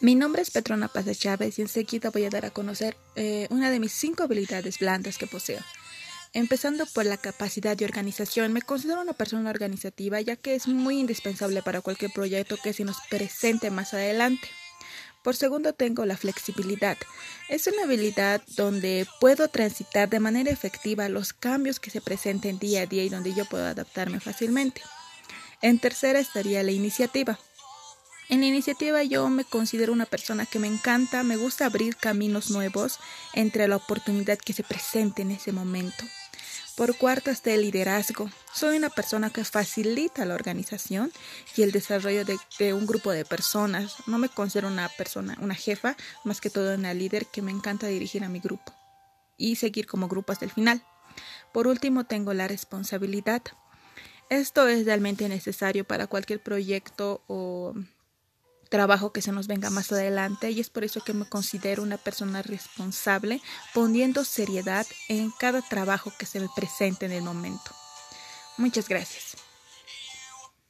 [0.00, 3.46] Mi nombre es Petrona Paz de Chávez y enseguida voy a dar a conocer eh,
[3.48, 5.60] una de mis cinco habilidades blandas que poseo.
[6.34, 11.00] Empezando por la capacidad de organización, me considero una persona organizativa ya que es muy
[11.00, 14.46] indispensable para cualquier proyecto que se nos presente más adelante.
[15.22, 16.98] Por segundo tengo la flexibilidad.
[17.48, 22.82] Es una habilidad donde puedo transitar de manera efectiva los cambios que se presenten día
[22.82, 24.82] a día y donde yo puedo adaptarme fácilmente.
[25.62, 27.38] En tercera estaría la iniciativa.
[28.28, 32.50] En la iniciativa yo me considero una persona que me encanta, me gusta abrir caminos
[32.50, 32.98] nuevos
[33.34, 36.04] entre la oportunidad que se presente en ese momento.
[36.76, 38.28] Por cuarto está el liderazgo.
[38.52, 41.10] Soy una persona que facilita la organización
[41.56, 43.94] y el desarrollo de, un grupo de personas.
[44.06, 47.86] No me considero una persona, una jefa, más que todo una líder que me encanta
[47.86, 48.74] dirigir a mi grupo
[49.38, 50.82] y seguir como grupo hasta el final.
[51.52, 53.42] Por último tengo la responsabilidad.
[54.28, 57.72] Esto es realmente necesario para cualquier proyecto o
[58.68, 61.98] trabajo que se nos venga más adelante y es por eso que me considero una
[61.98, 63.40] persona responsable
[63.74, 67.70] poniendo seriedad en cada trabajo que se me presente en el momento.
[68.58, 69.45] Muchas gracias.